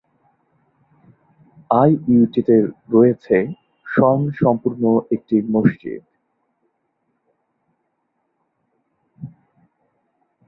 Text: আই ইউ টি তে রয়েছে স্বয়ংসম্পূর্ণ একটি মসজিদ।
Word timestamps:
আই 1.71 1.89
ইউ 2.07 2.21
টি 2.33 2.41
তে 2.47 2.55
রয়েছে 2.89 3.37
স্বয়ংসম্পূর্ণ 3.87 4.83
একটি 5.15 5.35
মসজিদ। 5.53 6.03